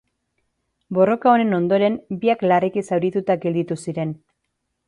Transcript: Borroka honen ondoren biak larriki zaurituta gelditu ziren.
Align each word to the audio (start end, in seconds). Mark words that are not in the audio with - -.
Borroka 0.97 1.33
honen 1.33 1.53
ondoren 1.59 1.99
biak 2.25 2.43
larriki 2.53 2.87
zaurituta 2.93 3.37
gelditu 3.45 3.81
ziren. 3.85 4.21